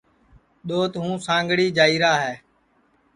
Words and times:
دؔوت 0.67 0.93
ہوں 1.03 1.13
سانگھڑی 1.27 1.67
جائیری 1.77 2.09
ہے 2.23 2.33